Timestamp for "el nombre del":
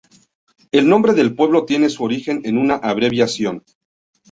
0.71-1.35